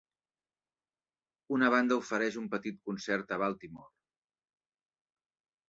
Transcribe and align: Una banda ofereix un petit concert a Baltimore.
Una 1.57 1.69
banda 1.75 1.99
ofereix 2.03 2.39
un 2.43 2.49
petit 2.55 2.81
concert 2.89 3.37
a 3.37 3.41
Baltimore. 3.47 3.95